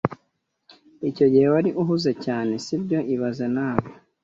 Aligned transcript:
Icyo 1.09 1.25
gihe 1.33 1.47
wari 1.53 1.69
uhuze 1.81 2.11
cyane, 2.25 2.51
si 2.65 2.75
byo 2.83 2.99
ibaze 3.13 3.45
nawe 3.55 3.87